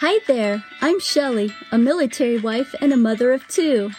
[0.00, 3.90] Hi there, I'm Shelley, a military wife and a mother of two.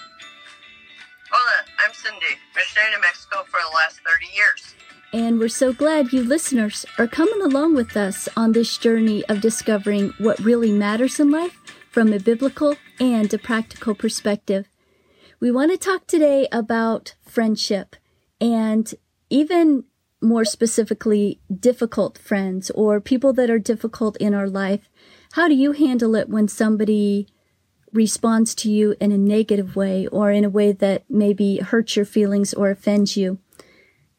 [1.31, 4.75] Hola, I'm Cindy, missionary to Mexico for the last 30 years.
[5.12, 9.41] And we're so glad you listeners are coming along with us on this journey of
[9.41, 11.57] discovering what really matters in life
[11.89, 14.70] from a biblical and a practical perspective.
[15.39, 17.95] We want to talk today about friendship
[18.39, 18.93] and
[19.32, 19.86] even
[20.21, 24.89] more specifically, difficult friends or people that are difficult in our life.
[25.38, 27.27] How do you handle it when somebody
[27.93, 32.05] responds to you in a negative way or in a way that maybe hurts your
[32.05, 33.38] feelings or offends you?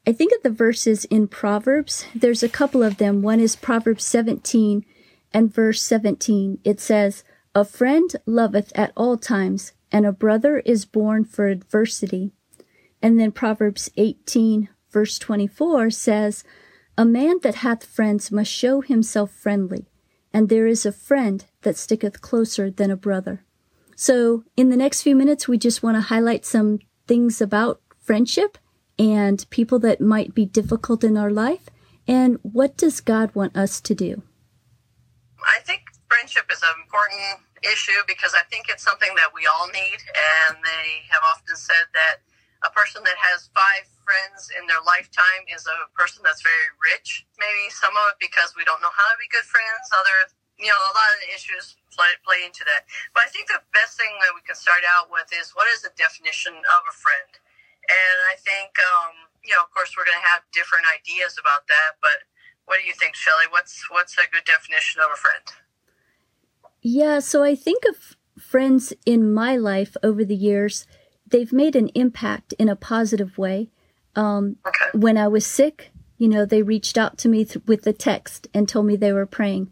[0.07, 2.07] I think of the verses in Proverbs.
[2.15, 3.21] There's a couple of them.
[3.21, 4.85] One is Proverbs 17
[5.35, 6.61] and verse 17.
[6.63, 12.31] It says, A friend loveth at all times, and a brother is born for adversity.
[13.03, 16.45] And then Proverbs 18 verse 24 says,
[16.97, 19.89] A man that hath friends must show himself friendly,
[20.33, 23.45] and there is a friend that sticketh closer than a brother.
[23.97, 28.59] So in the next few minutes, we just want to highlight some things about friendship
[28.99, 31.69] and people that might be difficult in our life.
[32.07, 34.23] And what does God want us to do?
[35.45, 39.67] I think friendship is an important issue because I think it's something that we all
[39.69, 39.99] need.
[40.49, 42.17] And they have often said that
[42.67, 47.23] a person that has five friends in their lifetime is a person that's very rich.
[47.39, 49.87] Maybe some of it because we don't know how to be good friends.
[49.95, 50.19] Other,
[50.59, 52.89] you know, a lot of the issues play, play into that.
[53.15, 55.87] But I think the best thing that we can start out with is what is
[55.87, 57.31] the definition of a friend?
[57.87, 61.71] And I think, um, you know, of course, we're going to have different ideas about
[61.71, 62.03] that.
[62.03, 62.27] But
[62.67, 63.47] what do you think, Shelley?
[63.49, 65.47] What's what's a good definition of a friend?
[66.83, 70.87] Yeah, so I think of friends in my life over the years
[71.31, 73.71] they've made an impact in a positive way.
[74.17, 74.99] Um, okay.
[74.99, 78.49] When I was sick, you know, they reached out to me th- with a text
[78.53, 79.71] and told me they were praying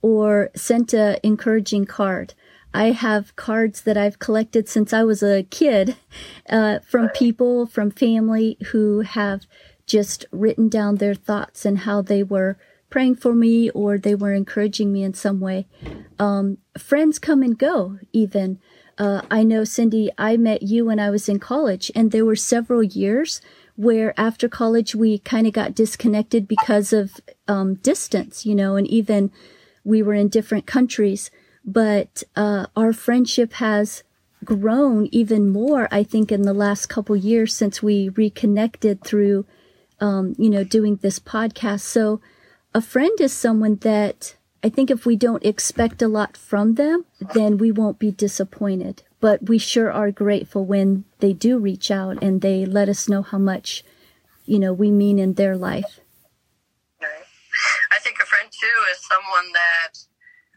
[0.00, 2.34] or sent a encouraging card.
[2.72, 5.96] I have cards that I've collected since I was a kid
[6.48, 9.46] uh, from people, from family who have
[9.86, 12.58] just written down their thoughts and how they were
[12.90, 15.66] praying for me or they were encouraging me in some way.
[16.18, 18.60] Um, friends come and go, even.
[18.98, 22.36] Uh, I know, Cindy, I met you when I was in college, and there were
[22.36, 23.40] several years
[23.76, 28.88] where after college we kind of got disconnected because of um, distance, you know, and
[28.88, 29.30] even
[29.84, 31.30] we were in different countries.
[31.64, 34.02] But uh, our friendship has
[34.44, 39.46] grown even more, I think, in the last couple years since we reconnected through,
[40.00, 41.80] um, you know, doing this podcast.
[41.80, 42.20] So
[42.74, 47.04] a friend is someone that I think if we don't expect a lot from them,
[47.34, 49.02] then we won't be disappointed.
[49.20, 53.22] But we sure are grateful when they do reach out and they let us know
[53.22, 53.84] how much,
[54.46, 56.00] you know, we mean in their life.
[57.00, 57.26] Right.
[57.94, 59.94] I think a friend too is someone that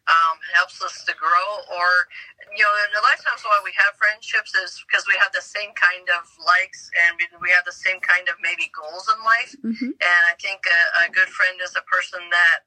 [0.09, 2.09] um, helps us to grow, or
[2.57, 5.45] you know, a lot of times why we have friendships is because we have the
[5.45, 9.53] same kind of likes and we have the same kind of maybe goals in life.
[9.61, 9.93] Mm-hmm.
[9.93, 12.65] And I think a, a good friend is a person that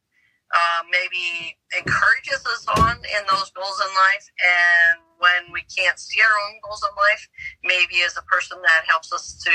[0.53, 4.27] uh, maybe encourages us on in those goals in life.
[4.43, 7.29] And when we can't see our own goals in life,
[7.63, 9.51] maybe is a person that helps us to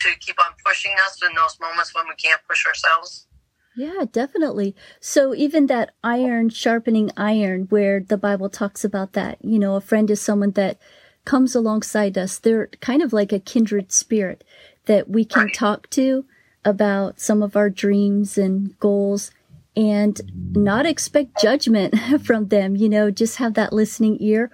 [0.00, 3.26] to keep on pushing us in those moments when we can't push ourselves.
[3.74, 4.76] Yeah, definitely.
[5.00, 9.80] So even that iron sharpening iron, where the Bible talks about that, you know, a
[9.80, 10.78] friend is someone that
[11.24, 12.38] comes alongside us.
[12.38, 14.44] They're kind of like a kindred spirit
[14.86, 15.54] that we can right.
[15.54, 16.26] talk to
[16.64, 19.30] about some of our dreams and goals
[19.76, 20.20] and
[20.54, 21.94] not expect judgment
[22.24, 24.50] from them, you know, just have that listening ear.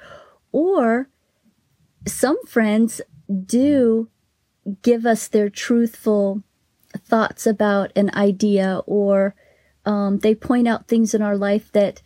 [0.52, 1.08] Or
[2.06, 3.00] some friends
[3.44, 4.08] do
[4.82, 6.42] give us their truthful
[6.96, 9.34] thoughts about an idea or
[9.84, 12.02] um, they point out things in our life that,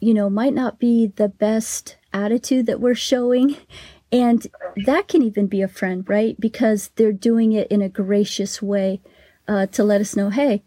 [0.00, 3.56] you know, might not be the best attitude that we're showing.
[4.12, 4.46] And
[4.86, 6.38] that can even be a friend, right?
[6.38, 9.00] Because they're doing it in a gracious way
[9.48, 10.62] uh, to let us know, hey,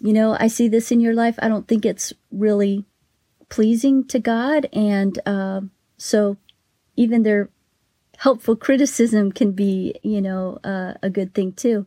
[0.00, 1.38] you know, I see this in your life.
[1.40, 2.84] I don't think it's really
[3.48, 4.68] pleasing to God.
[4.72, 5.62] And uh,
[5.96, 6.36] so
[6.96, 7.50] even their
[8.18, 11.86] helpful criticism can be, you know, uh, a good thing too.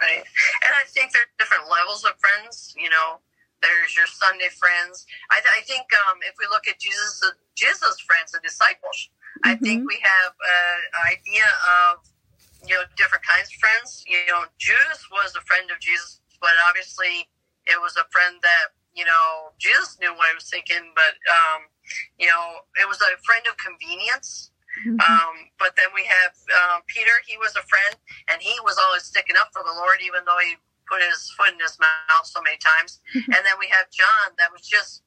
[0.00, 0.24] Right.
[0.62, 3.20] And I think there are different levels of friends, you know.
[3.62, 5.06] There's your Sunday friends.
[5.32, 9.08] I, th- I think um, if we look at Jesus, uh, Jesus' friends, and disciples,
[9.40, 9.48] mm-hmm.
[9.48, 12.04] I think we have an idea of
[12.68, 14.04] you know different kinds of friends.
[14.06, 17.28] You know, Judas was a friend of Jesus but obviously
[17.66, 21.68] it was a friend that you know Jesus knew what I was thinking, but um,
[22.18, 24.50] you know it was a friend of convenience.
[24.84, 25.00] Mm-hmm.
[25.00, 27.16] Um, but then we have um, Peter.
[27.24, 27.96] He was a friend,
[28.28, 31.56] and he was always sticking up for the Lord, even though he put his foot
[31.56, 33.00] in his mouth so many times.
[33.16, 33.32] Mm-hmm.
[33.32, 35.02] And then we have John, that was just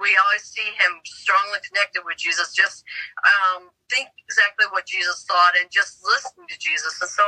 [0.00, 2.56] we always see him strongly connected with Jesus.
[2.56, 2.84] Just
[3.20, 6.96] um, think exactly what Jesus thought and just listen to Jesus.
[7.00, 7.24] And so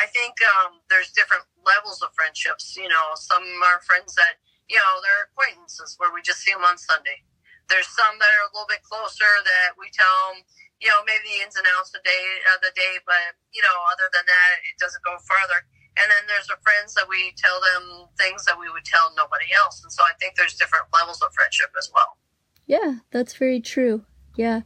[0.00, 2.78] I think um, there's different levels of friendships.
[2.78, 4.38] You know, some are friends that
[4.70, 7.26] you know they're acquaintances where we just see them on Sunday.
[7.68, 10.46] There's some that are a little bit closer that we tell them,
[10.78, 12.24] you know, maybe the ins and outs of the day,
[12.54, 15.66] of the day, but you know, other than that, it doesn't go further.
[15.98, 19.46] And then there's the friends that we tell them things that we would tell nobody
[19.56, 19.82] else.
[19.82, 22.20] And so I think there's different levels of friendship as well.
[22.66, 24.04] Yeah, that's very true.
[24.36, 24.62] Yeah.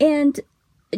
[0.00, 0.40] And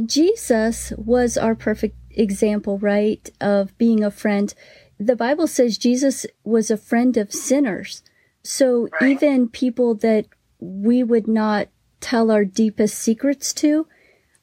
[0.07, 4.55] Jesus was our perfect example, right, of being a friend.
[4.99, 8.03] The Bible says Jesus was a friend of sinners.
[8.43, 9.13] So right.
[9.13, 10.27] even people that
[10.59, 11.69] we would not
[12.01, 13.87] tell our deepest secrets to,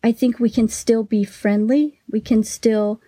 [0.04, 2.02] I think we can still be friendly.
[2.10, 3.02] We can still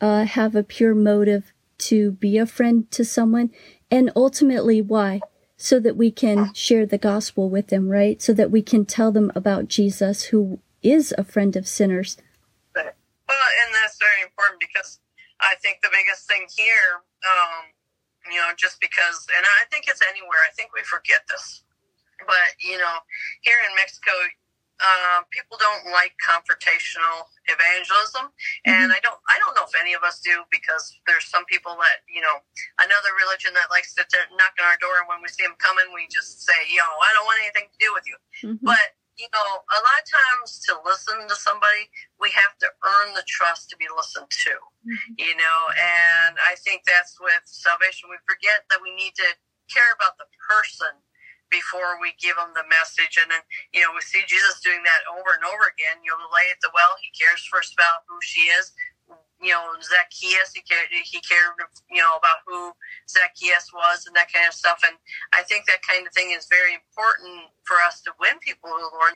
[0.00, 3.50] uh, have a pure motive to be a friend to someone.
[3.90, 5.20] And ultimately, why?
[5.56, 8.20] So that we can share the gospel with them, right?
[8.22, 12.16] So that we can tell them about Jesus, who is a friend of sinners.
[12.74, 15.00] Well, and that's very important because
[15.44, 17.70] I think the biggest thing here, um,
[18.32, 21.62] you know, just because, and I think it's anywhere, I think we forget this.
[22.24, 23.04] But, you know,
[23.44, 24.12] here in Mexico,
[24.82, 28.34] uh, people don't like confrontational evangelism,
[28.66, 28.98] and mm-hmm.
[28.98, 29.20] I don't.
[29.30, 32.42] I don't know if any of us do because there's some people that you know
[32.82, 35.54] another religion that likes to t- knock on our door, and when we see them
[35.62, 38.66] coming, we just say, "Yo, I don't want anything to do with you." Mm-hmm.
[38.66, 41.86] But you know, a lot of times to listen to somebody,
[42.18, 44.54] we have to earn the trust to be listened to.
[44.82, 45.14] Mm-hmm.
[45.18, 48.10] You know, and I think that's with salvation.
[48.10, 49.28] We forget that we need to
[49.70, 50.92] care about the person
[51.52, 53.14] before we give them the message.
[53.14, 56.02] And then, you know, we see Jesus doing that over and over again.
[56.02, 58.74] You know, the lady at the well, he cares first about who she is.
[59.44, 61.60] You know, Zacchaeus, he cared, he cared,
[61.92, 62.72] you know, about who
[63.04, 64.80] Zacchaeus was and that kind of stuff.
[64.88, 64.96] And
[65.36, 68.80] I think that kind of thing is very important for us to win people to
[68.80, 69.12] the Lord.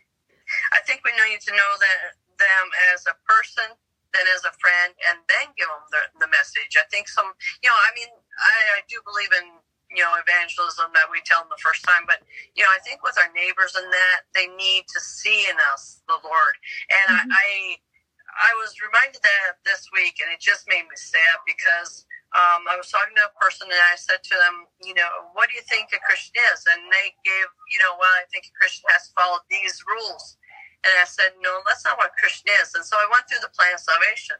[0.76, 3.72] I think we need to know that them as a person,
[4.12, 6.76] then as a friend, and then give them the, the message.
[6.76, 7.32] I think some,
[7.64, 11.40] you know, I mean, I, I do believe in you know evangelism that we tell
[11.40, 12.20] them the first time but
[12.52, 16.04] you know i think with our neighbors and that they need to see in us
[16.12, 16.54] the lord
[16.92, 17.32] and mm-hmm.
[17.32, 17.87] I, I
[18.36, 22.76] i was reminded that this week and it just made me sad because um, I
[22.76, 25.64] was talking to a person and I said to them, you know, what do you
[25.64, 26.60] think a Christian is?
[26.68, 30.36] And they gave, you know, well, I think a Christian has to follow these rules.
[30.84, 32.76] And I said, no, that's not what a Christian is.
[32.76, 34.36] And so I went through the plan of salvation.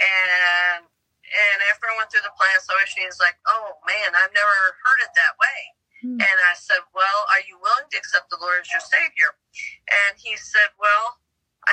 [0.00, 0.88] And
[1.30, 4.56] and after I went through the plan of salvation, he's like, oh man, I've never
[4.80, 5.60] heard it that way.
[6.00, 6.18] Hmm.
[6.24, 9.36] And I said, well, are you willing to accept the Lord as your Savior?
[10.08, 11.19] And he said, well,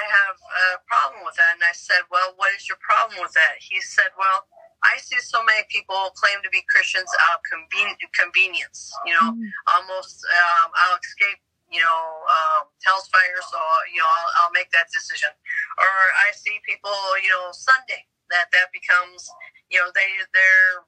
[0.07, 1.59] have a problem with that.
[1.59, 3.59] And I said, well, what is your problem with that?
[3.59, 4.47] He said, well,
[4.83, 8.93] I see so many people claim to be Christians out of conven- convenience.
[9.05, 9.49] You know, mm.
[9.67, 11.41] almost um, I'll escape.
[11.67, 13.59] You know, um, hell's fire, so
[13.91, 15.27] you know I'll, I'll make that decision.
[15.75, 19.27] Or I see people, you know, Sunday that that becomes
[19.67, 20.87] you know they they're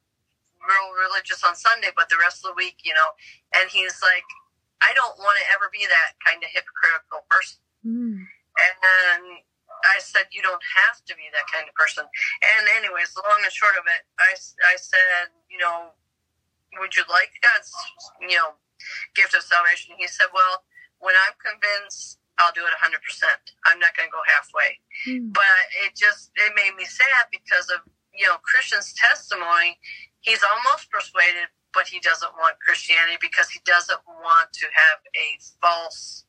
[0.63, 3.09] real religious on Sunday, but the rest of the week, you know,
[3.55, 4.27] and he's like,
[4.79, 7.59] I don't want to ever be that kind of hypocritical person.
[7.83, 8.23] Mm.
[8.59, 9.43] And
[9.79, 12.03] I said, you don't have to be that kind of person.
[12.03, 14.35] And anyways, long and short of it, I,
[14.69, 15.95] I said, you know,
[16.77, 17.71] would you like God's,
[18.21, 18.59] you know,
[19.15, 19.95] gift of salvation?
[19.97, 20.67] He said, well,
[20.99, 22.95] when I'm convinced I'll do it 100%.
[23.67, 24.79] I'm not going to go halfway.
[25.05, 25.35] Mm.
[25.35, 27.83] But it just, it made me sad because of,
[28.15, 29.75] you know, Christian's testimony.
[30.23, 35.27] He's almost persuaded, but he doesn't want Christianity because he doesn't want to have a
[35.59, 36.23] false,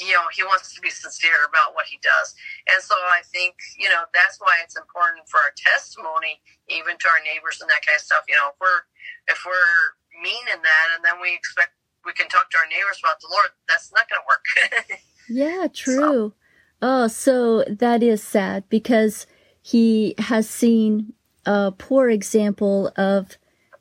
[0.00, 2.34] you know, he wants to be sincere about what he does.
[2.68, 7.06] And so I think, you know, that's why it's important for our testimony, even to
[7.08, 8.24] our neighbors and that kind of stuff.
[8.28, 8.82] You know, if we're,
[9.28, 11.72] if we're mean in that and then we expect
[12.04, 15.00] we can talk to our neighbors about the Lord, that's not going to work.
[15.28, 15.94] Yeah, true.
[15.96, 16.34] So.
[16.82, 19.26] Oh, so that is sad because
[19.62, 21.12] he has seen
[21.46, 23.36] a poor example of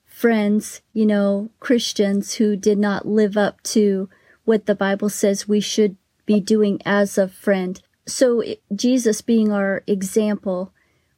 [0.06, 4.08] friends, you know, Christians who did not live up to
[4.46, 5.98] what the Bible says we should
[6.32, 7.82] be doing as a friend.
[8.08, 10.74] So, Jesus being our example,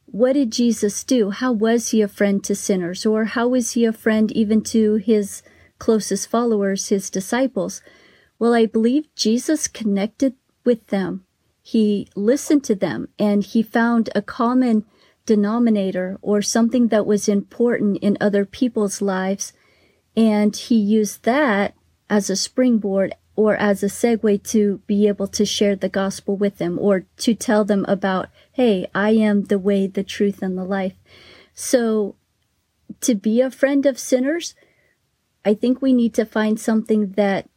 [0.06, 1.30] what did Jesus do?
[1.30, 3.06] How was he a friend to sinners?
[3.06, 5.42] Or how was he a friend even to his
[5.78, 7.80] closest followers, his disciples?
[8.38, 11.24] Well, I believe Jesus connected with them.
[11.62, 14.84] He listened to them and he found a common
[15.26, 19.52] denominator or something that was important in other people's lives.
[20.16, 21.74] And he used that
[22.10, 26.58] as a springboard or as a segue to be able to share the gospel with
[26.58, 30.64] them or to tell them about, Hey, I am the way, the truth, and the
[30.64, 30.94] life.
[31.54, 32.16] So
[33.00, 34.54] to be a friend of sinners,
[35.44, 37.48] I think we need to find something that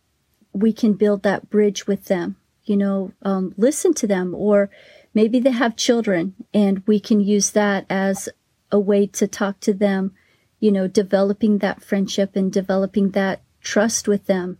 [0.52, 2.38] we can build that bridge with them.
[2.64, 4.70] You know, um, listen to them, or
[5.14, 8.28] maybe they have children, and we can use that as
[8.72, 10.14] a way to talk to them.
[10.60, 14.58] You know, developing that friendship and developing that trust with them.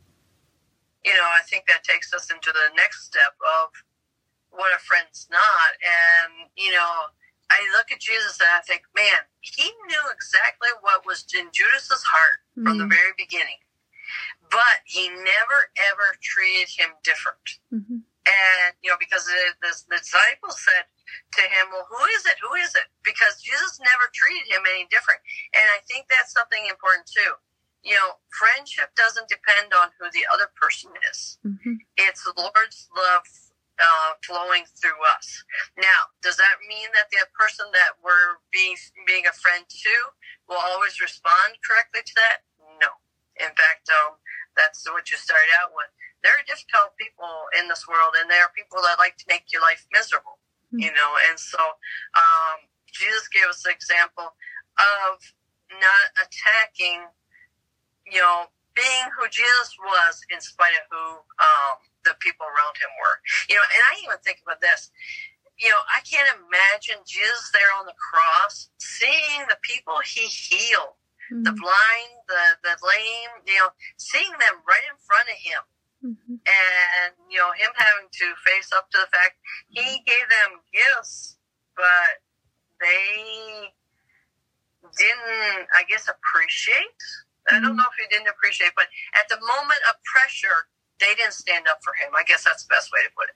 [1.06, 3.70] You know, I think that takes us into the next step of
[4.50, 5.72] what a friend's not.
[5.80, 7.14] And, you know,
[7.50, 12.04] I look at Jesus and I think, man, he knew exactly what was in Judas's
[12.04, 12.68] heart mm-hmm.
[12.68, 12.98] from the mm-hmm.
[12.98, 13.62] very beginning.
[14.52, 17.60] But he never ever treated him different.
[17.72, 18.04] Mm-hmm.
[18.28, 20.84] And, you know, because the, the, the disciples said
[21.40, 22.36] to him, well, who is it?
[22.44, 22.88] Who is it?
[23.00, 25.24] Because Jesus never treated him any different.
[25.56, 27.40] And I think that's something important too.
[27.88, 31.40] You know, friendship doesn't depend on who the other person is.
[31.48, 31.80] Mm-hmm.
[31.96, 33.24] It's the Lord's love
[33.80, 35.28] uh, flowing through us.
[35.78, 38.76] Now, does that mean that the person that we're being
[39.06, 39.96] being a friend to
[40.50, 42.44] will always respond correctly to that?
[42.82, 42.92] No.
[43.40, 44.18] In fact, um,
[44.58, 45.88] that's what you started out with.
[46.26, 49.54] There are difficult people in this world, and there are people that like to make
[49.54, 50.42] your life miserable.
[50.74, 50.90] Mm-hmm.
[50.90, 51.62] You know, and so
[52.18, 52.58] um,
[52.90, 54.34] Jesus gave us an example
[54.76, 55.22] of
[55.78, 57.14] not attacking.
[58.12, 61.06] You know, being who Jesus was in spite of who
[61.42, 61.74] um,
[62.06, 63.18] the people around him were.
[63.50, 64.92] You know, and I even think about this.
[65.58, 70.94] You know, I can't imagine Jesus there on the cross, seeing the people he healed,
[71.34, 71.42] mm-hmm.
[71.42, 75.64] the blind, the the lame, you know, seeing them right in front of him.
[76.06, 76.38] Mm-hmm.
[76.46, 81.42] And, you know, him having to face up to the fact he gave them gifts,
[81.76, 82.22] but
[82.80, 83.74] they
[84.96, 87.02] didn't, I guess, appreciate.
[87.50, 87.78] I don't mm-hmm.
[87.78, 90.68] know if he didn't appreciate, but at the moment of pressure,
[91.00, 92.14] they didn't stand up for him.
[92.18, 93.36] I guess that's the best way to put it.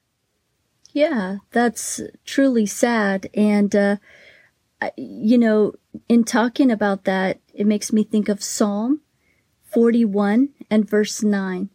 [0.93, 3.29] Yeah, that's truly sad.
[3.33, 3.95] And, uh,
[4.97, 5.73] you know,
[6.09, 9.01] in talking about that, it makes me think of Psalm
[9.63, 11.69] 41 and verse 9.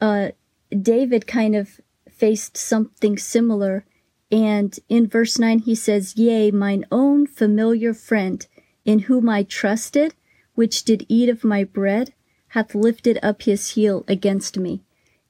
[0.00, 0.28] Uh,
[0.70, 3.84] David kind of faced something similar.
[4.30, 8.46] And in verse 9, he says, Yea, mine own familiar friend,
[8.84, 10.14] in whom I trusted,
[10.54, 12.14] which did eat of my bread,
[12.48, 14.82] hath lifted up his heel against me.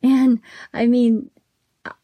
[0.02, 0.40] And
[0.72, 1.30] I mean,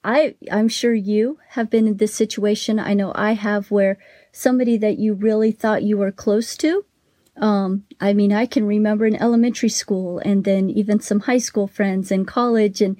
[0.05, 2.79] I, I'm sure you have been in this situation.
[2.79, 3.99] I know I have where
[4.33, 6.85] somebody that you really thought you were close to.
[7.37, 11.67] Um, I mean, I can remember in elementary school and then even some high school
[11.67, 12.97] friends and college and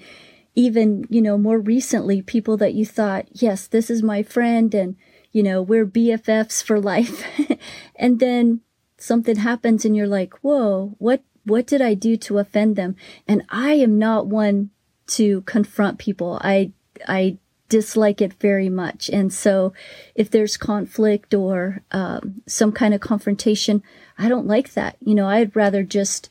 [0.55, 4.97] even, you know, more recently, people that you thought, yes, this is my friend and,
[5.33, 7.25] you know, we're BFFs for life.
[7.97, 8.61] and then
[9.03, 12.97] something happens and you're like, whoa, what, what did I do to offend them?
[13.27, 14.71] And I am not one
[15.09, 16.39] to confront people.
[16.43, 16.73] I,
[17.09, 17.39] I
[17.69, 19.09] dislike it very much.
[19.09, 19.73] And so
[20.15, 23.83] if there's conflict or um, some kind of confrontation,
[24.19, 24.97] I don't like that.
[25.01, 26.31] You know, I'd rather just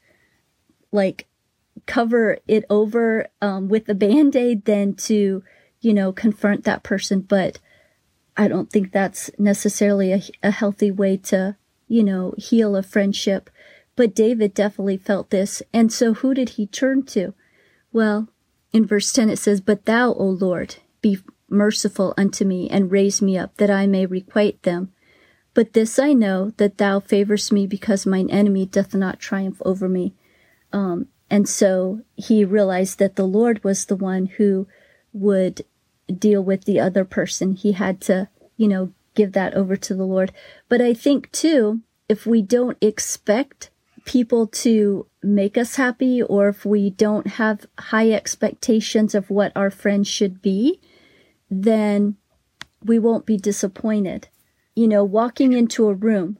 [0.91, 1.27] like
[1.85, 5.43] cover it over um, with a band aid than to,
[5.81, 7.21] you know, confront that person.
[7.21, 7.57] But
[8.37, 11.55] I don't think that's necessarily a, a healthy way to,
[11.89, 13.49] you know, heal a friendship.
[13.97, 15.61] But David definitely felt this.
[15.73, 17.33] And so who did he turn to?
[17.91, 18.29] Well,
[18.71, 21.17] in verse 10 it says, But thou, O Lord, be
[21.49, 24.93] merciful unto me, and raise me up, that I may requite them.
[25.53, 29.89] But this I know, that thou favorest me, because mine enemy doth not triumph over
[29.89, 30.13] me.
[30.71, 34.67] Um, and so he realized that the Lord was the one who
[35.11, 35.65] would
[36.07, 37.53] deal with the other person.
[37.53, 40.31] He had to, you know, give that over to the Lord.
[40.69, 43.69] But I think too, if we don't expect
[44.05, 49.69] people to make us happy or if we don't have high expectations of what our
[49.69, 50.79] friends should be,
[51.51, 52.15] then
[52.81, 54.29] we won't be disappointed.
[54.73, 56.39] You know, walking into a room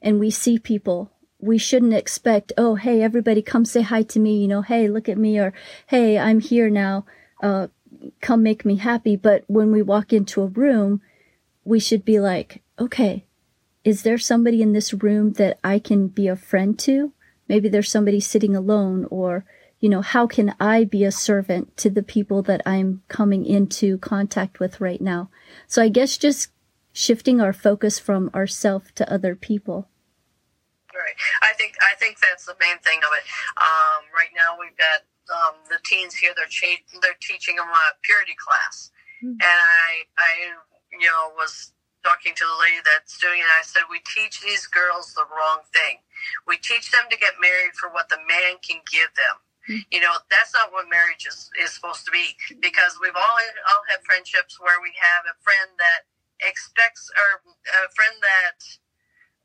[0.00, 1.10] and we see people,
[1.40, 5.08] we shouldn't expect, oh, hey, everybody come say hi to me, you know, hey, look
[5.08, 5.52] at me, or
[5.88, 7.06] hey, I'm here now,
[7.42, 7.66] uh,
[8.20, 9.16] come make me happy.
[9.16, 11.00] But when we walk into a room,
[11.64, 13.26] we should be like, okay,
[13.84, 17.12] is there somebody in this room that I can be a friend to?
[17.48, 19.44] Maybe there's somebody sitting alone or,
[19.80, 23.98] you know, how can I be a servant to the people that I'm coming into
[23.98, 25.30] contact with right now?
[25.66, 26.50] So I guess just
[26.92, 29.88] shifting our focus from ourself to other people.
[30.92, 31.14] Right.
[31.42, 33.24] I think I think that's the main thing of it.
[33.56, 36.32] Um, right now we've got um, the teens here.
[36.36, 38.90] They're cha- they're teaching them a purity class,
[39.22, 39.38] mm-hmm.
[39.38, 40.30] and I I
[40.92, 44.66] you know was talking to the lady that's doing it, I said, We teach these
[44.66, 46.00] girls the wrong thing.
[46.48, 49.36] We teach them to get married for what the man can give them.
[49.68, 49.84] Hmm.
[49.92, 53.84] You know, that's not what marriage is, is supposed to be because we've all, all
[53.92, 56.08] had friendships where we have a friend that
[56.40, 57.44] expects or
[57.84, 58.58] a friend that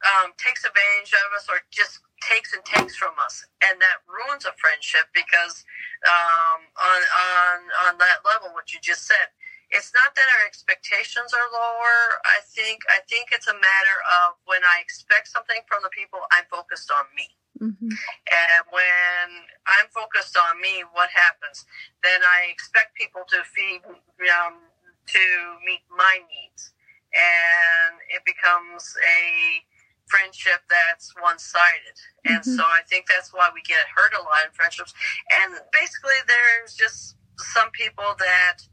[0.04, 4.48] um, takes advantage of us or just takes and takes from us, and that ruins
[4.48, 5.64] a friendship because
[6.08, 7.58] um, on on
[7.90, 9.28] on that level, what you just said,
[9.72, 12.22] it's not that our expectations are lower.
[12.26, 16.20] I think I think it's a matter of when I expect something from the people,
[16.32, 17.28] I'm focused on me.
[17.62, 17.88] Mm-hmm.
[17.88, 19.28] And when
[19.66, 21.66] I'm focused on me, what happens?
[22.04, 24.60] Then I expect people to feed um,
[25.08, 25.24] to
[25.64, 26.74] meet my needs,
[27.16, 29.64] and it becomes a
[30.08, 31.98] friendship that's one sided.
[32.26, 32.56] And mm-hmm.
[32.56, 34.94] so I think that's why we get hurt a lot in friendships.
[35.42, 38.68] And basically, there's just some people that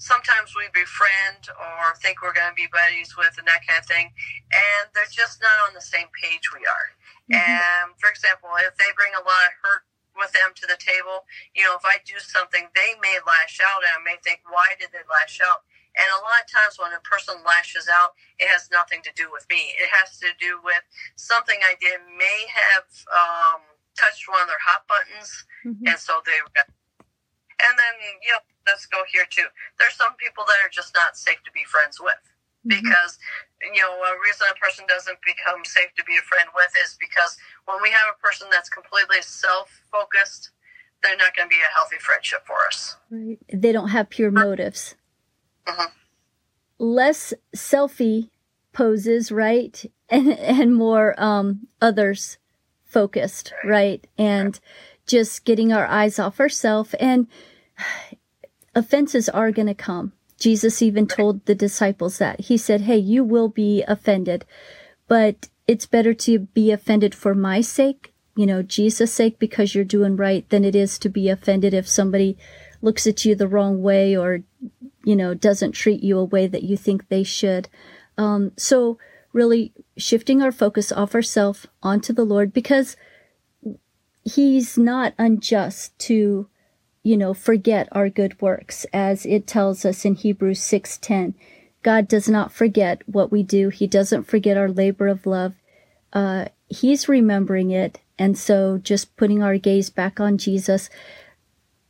[0.00, 3.86] sometimes we befriend or think we're going to be buddies with and that kind of
[3.86, 4.08] thing.
[4.48, 6.88] And they're just not on the same page we are.
[7.28, 7.36] Mm-hmm.
[7.36, 9.84] And for example, if they bring a lot of hurt
[10.16, 13.84] with them to the table, you know, if I do something, they may lash out
[13.84, 15.68] and I may think, why did they lash out?
[15.92, 19.28] And a lot of times when a person lashes out, it has nothing to do
[19.28, 19.76] with me.
[19.76, 20.80] It has to do with
[21.20, 23.60] something I did may have um,
[23.98, 25.90] touched one of their hot buttons, mm-hmm.
[25.90, 26.38] and so they.
[27.60, 28.40] And then you know,
[28.70, 29.50] let's go here too.
[29.78, 32.22] There's some people that are just not safe to be friends with
[32.62, 32.78] mm-hmm.
[32.78, 33.18] because
[33.60, 36.94] you know a reason a person doesn't become safe to be a friend with is
[37.02, 37.36] because
[37.66, 40.50] when we have a person that's completely self-focused,
[41.02, 42.96] they're not going to be a healthy friendship for us.
[43.10, 43.38] Right.
[43.52, 44.94] They don't have pure motives.
[45.66, 45.88] Uh-huh.
[46.78, 48.30] Less selfie
[48.72, 49.84] poses, right?
[50.12, 52.38] And, and more um, others
[52.82, 54.04] focused, right?
[54.18, 54.58] And
[55.06, 56.94] just getting our eyes off ourselves.
[56.94, 57.28] And
[58.74, 60.12] offenses are going to come.
[60.38, 62.40] Jesus even told the disciples that.
[62.40, 64.44] He said, Hey, you will be offended,
[65.06, 69.84] but it's better to be offended for my sake, you know, Jesus' sake, because you're
[69.84, 72.38] doing right, than it is to be offended if somebody
[72.80, 74.42] looks at you the wrong way or
[75.04, 77.68] you know, doesn't treat you a way that you think they should.
[78.18, 78.98] Um, so
[79.32, 82.96] really shifting our focus off ourselves onto the Lord because
[84.24, 86.48] he's not unjust to,
[87.10, 91.34] you know, forget our good works as it tells us in Hebrews 6:10.
[91.82, 93.68] God does not forget what we do.
[93.68, 95.54] He doesn't forget our labor of love.
[96.12, 97.98] Uh, he's remembering it.
[98.16, 100.88] And so just putting our gaze back on Jesus,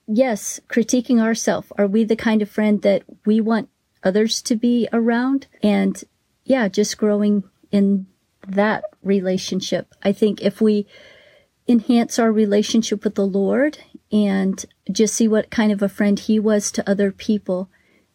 [0.07, 1.71] yes, critiquing ourselves.
[1.77, 3.69] Are we the kind of friend that we want
[4.03, 5.49] others to be around?
[5.63, 6.03] And
[6.45, 8.07] yeah, just growing in
[8.49, 9.93] that relationship.
[10.03, 10.87] I think if we
[11.69, 13.77] enhance our relationship with the Lord
[14.13, 17.71] and just see what kind of a friend He was to other people,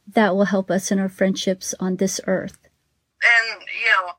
[0.07, 2.57] that will help us in our friendships on this earth.
[3.23, 4.13] And, you know,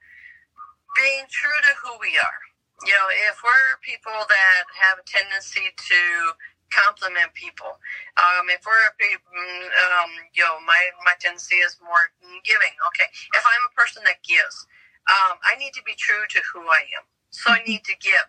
[0.97, 2.41] being true to who we are.
[2.85, 6.35] You know, if we're people that have a tendency to
[6.71, 7.79] compliment people.
[8.19, 12.11] Um, if we're, mm, um, you know, my, my tendency is more
[12.43, 12.75] giving.
[12.93, 13.09] Okay.
[13.35, 14.67] If I'm a person that gives,
[15.07, 17.07] um, I need to be true to who I am.
[17.31, 18.27] So I need to give.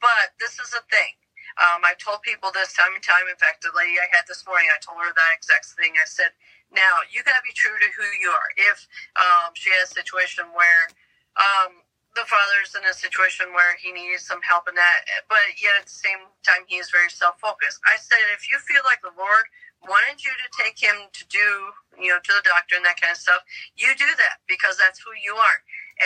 [0.00, 1.14] But this is a thing.
[1.60, 3.28] Um, I've told people this time and time.
[3.28, 5.96] In fact, the lady I had this morning, I told her that exact thing.
[5.98, 6.32] I said,
[6.72, 8.50] now you got to be true to who you are.
[8.56, 8.78] If
[9.18, 10.84] um, she has a situation where
[11.38, 11.84] um,
[12.16, 15.86] the father's in a situation where he needs some help in that, but yet at
[15.88, 17.80] the same time he is very self focused.
[17.88, 19.46] I said, if you feel like the Lord
[19.84, 21.48] wanted you to take him to do,
[22.00, 23.42] you know, to the doctor and that kind of stuff,
[23.76, 25.58] you do that because that's who you are.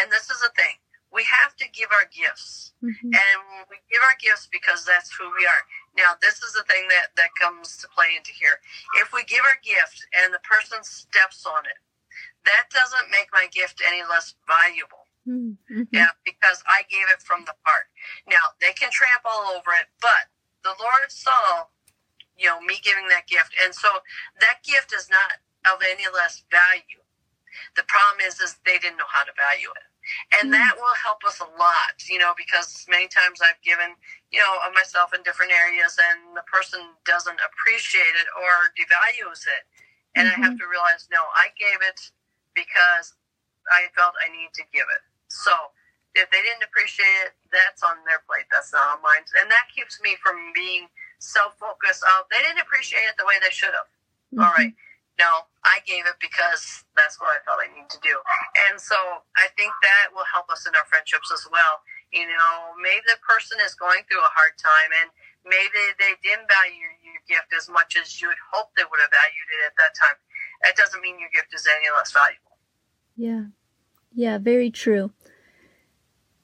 [0.03, 0.77] And this is the thing.
[1.13, 2.73] We have to give our gifts.
[2.83, 3.15] Mm-hmm.
[3.15, 3.39] And
[3.71, 5.63] we give our gifts because that's who we are.
[5.97, 8.61] Now, this is the thing that, that comes to play into here.
[9.01, 11.81] If we give our gift and the person steps on it,
[12.45, 15.91] that doesn't make my gift any less valuable Mm-hmm.
[15.91, 17.91] Yeah, because I gave it from the heart.
[18.31, 20.31] Now they can tramp all over it, but
[20.63, 21.67] the Lord saw,
[22.39, 24.07] you know, me giving that gift, and so
[24.39, 27.03] that gift is not of any less value.
[27.75, 29.89] The problem is, is they didn't know how to value it,
[30.39, 30.59] and mm-hmm.
[30.59, 33.95] that will help us a lot, you know, because many times I've given,
[34.31, 39.47] you know, of myself in different areas, and the person doesn't appreciate it or devalues
[39.47, 39.65] it,
[40.15, 40.41] and mm-hmm.
[40.41, 40.67] I have mm-hmm.
[40.67, 41.99] to realize, no, I gave it
[42.55, 43.15] because
[43.71, 45.03] I felt I need to give it.
[45.29, 45.53] So
[46.17, 48.49] if they didn't appreciate it, that's on their plate.
[48.49, 49.23] That's not on mine.
[49.43, 50.89] And that keeps me from being
[51.21, 53.91] self focused of they didn't appreciate it the way they should have.
[54.33, 54.43] Mm-hmm.
[54.43, 54.73] All right.
[55.21, 58.15] No, I gave it because that's what I felt I need to do.
[58.71, 58.95] And so
[59.35, 61.83] I think that will help us in our friendships as well.
[62.15, 65.11] You know, maybe the person is going through a hard time and
[65.43, 69.11] maybe they didn't value your gift as much as you would hope they would have
[69.11, 70.19] valued it at that time.
[70.63, 72.55] That doesn't mean your gift is any less valuable.
[73.19, 73.51] Yeah.
[74.15, 75.11] Yeah, very true.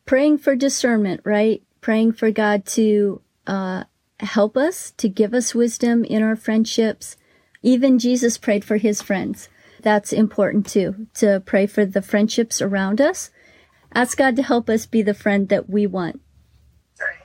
[0.05, 1.63] Praying for discernment, right?
[1.81, 3.85] Praying for God to uh,
[4.21, 7.17] help us, to give us wisdom in our friendships.
[7.63, 9.49] Even Jesus prayed for his friends.
[9.83, 13.31] That's important too, to pray for the friendships around us.
[13.95, 16.21] Ask God to help us be the friend that we want.
[16.99, 17.23] Right.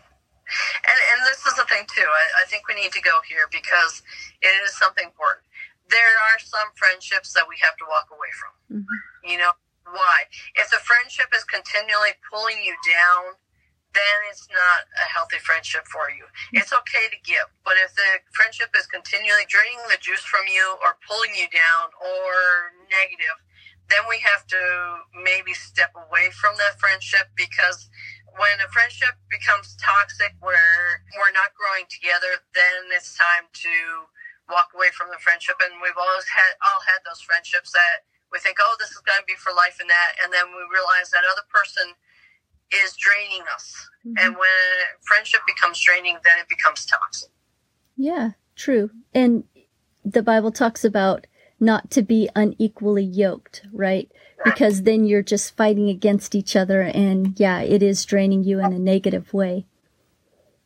[0.84, 2.06] And and this is the thing too.
[2.06, 4.02] I, I think we need to go here because
[4.42, 5.46] it is something important.
[5.90, 8.82] There are some friendships that we have to walk away from.
[8.82, 9.32] Mm-hmm.
[9.32, 9.52] You know
[9.92, 10.28] why?
[10.56, 13.40] If the friendship is continually pulling you down,
[13.94, 16.26] then it's not a healthy friendship for you.
[16.54, 20.78] It's okay to give, but if the friendship is continually draining the juice from you
[20.84, 23.38] or pulling you down or negative,
[23.90, 24.62] then we have to
[25.24, 27.90] maybe step away from that friendship because
[28.36, 33.74] when a friendship becomes toxic where we're not growing together, then it's time to
[34.52, 35.58] walk away from the friendship.
[35.64, 39.20] And we've always had all had those friendships that we think, oh, this is going
[39.24, 41.96] to be for life and that, and then we realize that other person
[42.74, 43.90] is draining us.
[44.06, 44.14] Mm-hmm.
[44.20, 44.48] And when
[45.06, 47.30] friendship becomes draining, then it becomes toxic.
[47.96, 48.92] Yeah, true.
[49.14, 49.44] And
[50.06, 51.28] the Bible talks about
[51.60, 54.12] not to be unequally yoked, right?
[54.46, 58.72] Because then you're just fighting against each other and yeah, it is draining you in
[58.72, 59.66] a negative way.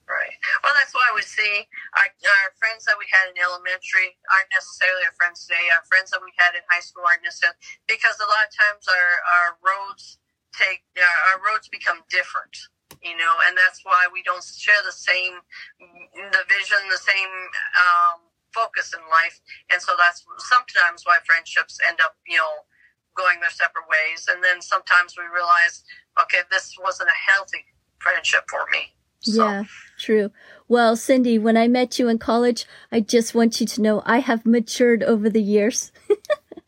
[0.03, 0.35] Right.
[0.59, 1.63] Well, that's why we see
[1.95, 5.71] our, our friends that we had in elementary aren't necessarily our friends today.
[5.71, 7.55] Our friends that we had in high school aren't necessarily,
[7.87, 10.19] because a lot of times our, our roads
[10.53, 12.55] take, uh, our roads become different
[13.03, 15.41] you know, and that's why we don't share the same,
[15.79, 17.33] the vision, the same
[17.79, 18.21] um,
[18.53, 19.39] focus in life.
[19.71, 22.67] And so that's sometimes why friendships end up, you know,
[23.15, 24.27] going their separate ways.
[24.31, 25.83] And then sometimes we realize,
[26.21, 27.65] okay, this wasn't a healthy
[27.99, 28.93] friendship for me.
[29.21, 29.45] So.
[29.45, 29.63] Yeah,
[29.99, 30.31] true.
[30.67, 34.19] Well, Cindy, when I met you in college, I just want you to know I
[34.19, 35.91] have matured over the years.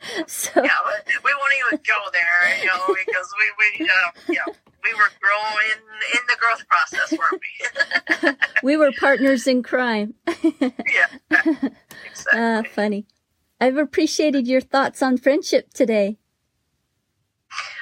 [0.28, 0.70] so yeah,
[1.24, 5.80] we won't even go there, you know, because we we uh, yeah we were growing
[6.14, 8.32] in the growth process, weren't we?
[8.64, 10.14] we were partners in crime.
[10.28, 11.08] yeah.
[11.32, 12.34] Exactly.
[12.34, 13.06] Ah, funny.
[13.62, 16.18] I've appreciated your thoughts on friendship today.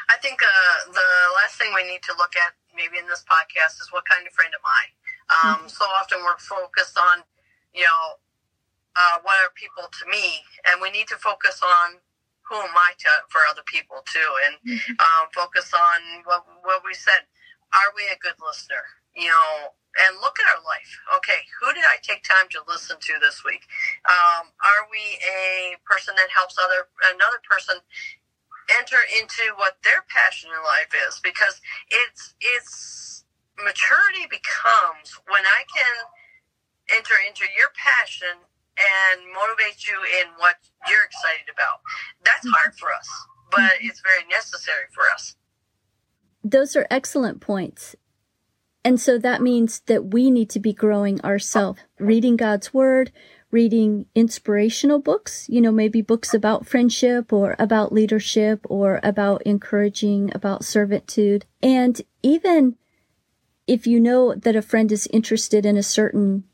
[0.10, 1.10] I think uh, the
[1.41, 4.34] last thing we need to look at, maybe in this podcast, is what kind of
[4.34, 4.84] friend am I?
[5.31, 5.67] Um, mm-hmm.
[5.69, 7.23] So often we're focused on,
[7.73, 8.21] you know,
[8.95, 11.97] uh, what are people to me, and we need to focus on
[12.52, 15.00] who am I to for other people too, and mm-hmm.
[15.00, 17.24] um, focus on what what we said.
[17.72, 18.84] Are we a good listener?
[19.16, 19.72] You know,
[20.04, 20.92] and look at our life.
[21.16, 23.64] Okay, who did I take time to listen to this week?
[24.04, 27.80] Um, are we a person that helps other another person
[28.76, 31.24] enter into what their passion in life is?
[31.24, 33.24] Because it's it's
[33.56, 35.96] maturity becomes when I can
[36.92, 40.55] enter into your passion and motivate you in what
[40.88, 41.81] you're excited about.
[42.23, 42.53] That's mm-hmm.
[42.53, 43.07] hard for us,
[43.51, 43.88] but mm-hmm.
[43.88, 45.36] it's very necessary for us.
[46.43, 47.95] Those are excellent points.
[48.84, 53.12] And so that means that we need to be growing ourselves, reading God's word,
[53.51, 60.31] reading inspirational books, you know, maybe books about friendship or about leadership or about encouraging,
[60.34, 61.45] about servitude.
[61.62, 62.77] And even
[63.67, 66.45] if you know that a friend is interested in a certain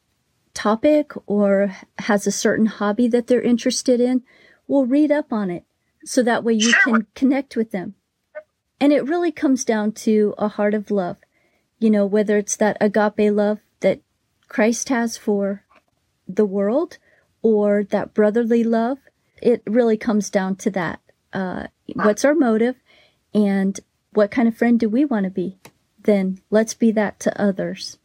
[0.57, 4.23] topic or has a certain hobby that they're interested in,
[4.67, 5.63] we'll read up on it
[6.03, 7.95] so that way you can connect with them.
[8.79, 11.17] And it really comes down to a heart of love
[11.79, 14.01] you know, whether it's that agape love that
[14.47, 15.63] Christ has for
[16.27, 16.97] the world
[17.41, 18.97] or that brotherly love,
[19.41, 20.99] it really comes down to that.
[21.31, 22.75] Uh, what's our motive
[23.33, 23.79] and
[24.13, 25.57] what kind of friend do we want to be?
[26.01, 27.97] Then let's be that to others.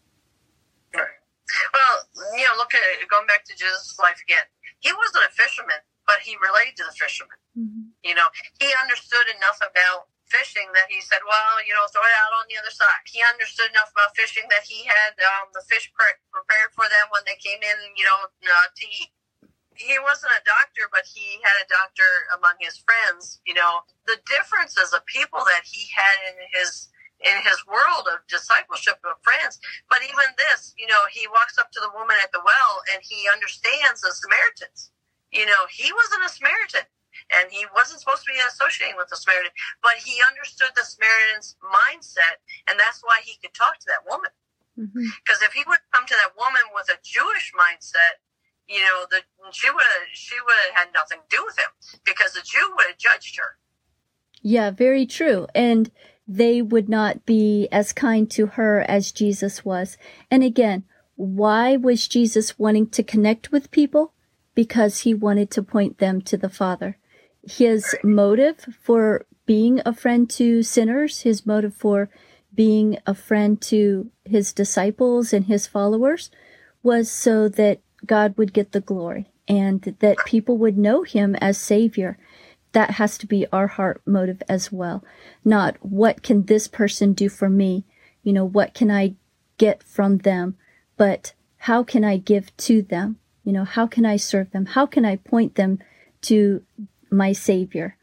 [1.73, 1.82] Well,
[2.33, 4.45] you know, look at it, going back to Jesus' life again.
[4.81, 7.39] He wasn't a fisherman, but he related to the fisherman.
[7.55, 7.95] Mm-hmm.
[8.03, 8.27] You know,
[8.59, 12.49] he understood enough about fishing that he said, well, you know, throw it out on
[12.49, 13.05] the other side.
[13.05, 17.13] He understood enough about fishing that he had um, the fish pre- prepared for them
[17.13, 19.13] when they came in, you know, uh, to eat.
[19.77, 23.41] He wasn't a doctor, but he had a doctor among his friends.
[23.45, 26.92] You know, the differences of people that he had in his
[27.23, 29.63] in his world of discipleship of friends.
[29.89, 33.03] But even this, you know, he walks up to the woman at the well and
[33.03, 34.91] he understands the Samaritans.
[35.33, 36.87] You know, he wasn't a Samaritan
[37.33, 41.57] and he wasn't supposed to be associating with the Samaritan, but he understood the Samaritan's
[41.61, 44.33] mindset, and that's why he could talk to that woman.
[44.77, 45.49] Because mm-hmm.
[45.49, 48.25] if he would come to that woman with a Jewish mindset,
[48.69, 49.21] you know, the,
[49.53, 51.69] she would have she would have had nothing to do with him
[52.05, 53.59] because the Jew would have judged her.
[54.41, 55.91] Yeah, very true, and
[56.27, 59.97] they would not be as kind to her as Jesus was.
[60.31, 60.85] And again,
[61.17, 64.13] why was Jesus wanting to connect with people?
[64.55, 66.99] Because he wanted to point them to the Father
[67.43, 72.09] his motive for being a friend to sinners, his motive for
[72.55, 76.31] being a friend to his disciples and his followers
[76.83, 81.59] was so that God would get the glory and that people would know him as
[81.59, 82.19] savior.
[82.73, 85.05] That has to be our heart motive as well.
[85.45, 87.85] Not what can this person do for me?
[88.23, 89.15] You know, what can I
[89.59, 90.57] get from them?
[90.97, 93.19] but how can I give to them?
[93.45, 94.67] You know, how can I serve them?
[94.67, 95.81] How can I point them
[96.23, 96.63] to
[97.11, 97.97] my Savior?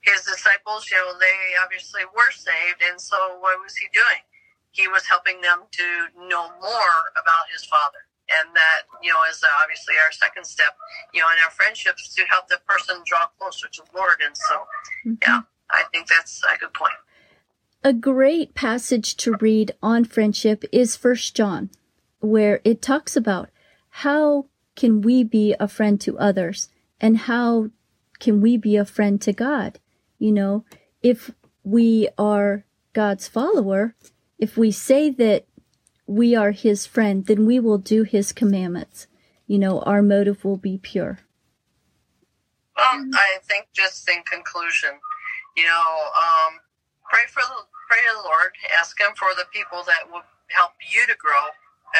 [0.00, 4.22] His disciples, you know, they obviously were saved, and so what was he doing?
[4.70, 5.84] He was helping them to
[6.26, 8.02] know more about his Father.
[8.40, 10.76] And that, you know, is obviously our second step,
[11.12, 14.16] you know, in our friendships to help the person draw closer to the Lord.
[14.24, 14.54] And so,
[15.06, 15.14] mm-hmm.
[15.22, 16.94] yeah, I think that's a good point.
[17.84, 21.70] A great passage to read on friendship is First John,
[22.20, 23.50] where it talks about
[23.90, 26.68] how can we be a friend to others
[27.00, 27.70] and how
[28.20, 29.80] can we be a friend to God?
[30.18, 30.64] You know,
[31.02, 31.32] if
[31.64, 33.96] we are God's follower,
[34.38, 35.46] if we say that
[36.12, 39.06] we are his friend, then we will do his commandments.
[39.46, 41.20] You know, our motive will be pure.
[42.76, 44.90] Well, I think just in conclusion,
[45.56, 46.60] you know, um,
[47.08, 50.72] pray for the pray to the Lord, ask Him for the people that will help
[50.80, 51.52] you to grow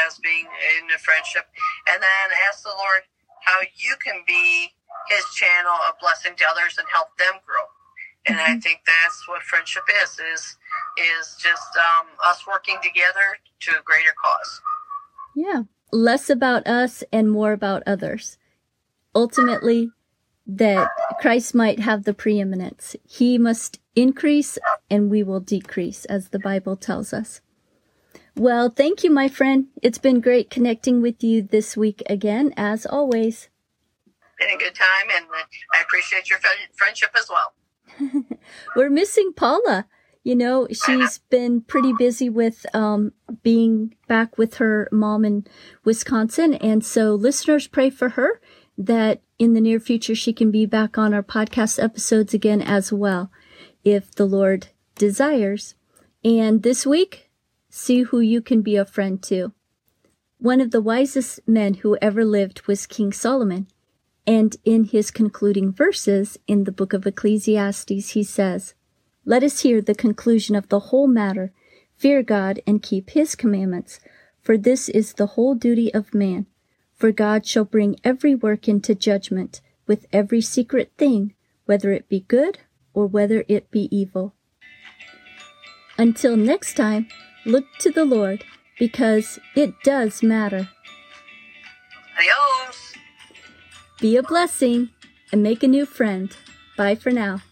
[0.09, 1.44] as being in a friendship,
[1.88, 3.05] and then ask the Lord
[3.44, 4.72] how you can be
[5.12, 7.68] His channel of blessing to others and help them grow.
[8.25, 8.57] And mm-hmm.
[8.57, 10.57] I think that's what friendship is is
[10.98, 14.61] is just um, us working together to a greater cause.
[15.35, 18.38] Yeah, less about us and more about others.
[19.14, 19.90] Ultimately,
[20.46, 20.88] that
[21.20, 22.96] Christ might have the preeminence.
[23.09, 24.59] He must increase
[24.90, 27.40] and we will decrease, as the Bible tells us.
[28.37, 29.66] Well, thank you, my friend.
[29.83, 33.48] It's been great connecting with you this week again, as always.
[34.38, 35.26] Been a good time, and
[35.74, 36.38] I appreciate your
[36.74, 38.24] friendship as well.
[38.76, 39.87] We're missing Paula.
[40.25, 45.47] You know, she's been pretty busy with um, being back with her mom in
[45.85, 46.55] Wisconsin.
[46.55, 48.41] And so, listeners, pray for her
[48.79, 52.93] that in the near future she can be back on our podcast episodes again as
[52.93, 53.33] well
[53.83, 55.75] if the Lord desires.
[56.25, 57.31] And this week,
[57.69, 59.53] see who you can be a friend to.
[60.39, 63.67] One of the wisest men who ever lived was King Solomon.
[64.25, 68.75] And in his concluding verses in the book of Ecclesiastes, he says,
[69.25, 71.53] Let us hear the conclusion of the whole matter.
[71.97, 74.01] Fear God and keep his commandments,
[74.41, 76.47] for this is the whole duty of man.
[76.95, 81.35] For God shall bring every work into judgment with every secret thing,
[81.67, 82.59] whether it be good
[82.95, 84.35] or whether it be evil.
[85.97, 87.07] Until next time,
[87.45, 88.45] look to the Lord
[88.79, 90.69] because it does matter.
[92.19, 92.95] Adios.
[94.01, 94.91] Be a blessing
[95.31, 96.37] and make a new friend.
[96.77, 97.43] Bye for now.